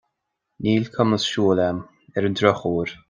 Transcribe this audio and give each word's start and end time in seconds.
Níl 0.67 0.87
cumas 0.95 1.27
siúil 1.33 1.63
agam, 1.67 1.83
ar 2.17 2.31
an 2.31 2.41
drochuair. 2.41 2.97